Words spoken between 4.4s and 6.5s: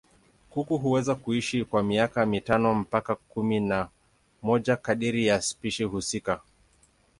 moja kadiri ya spishi husika.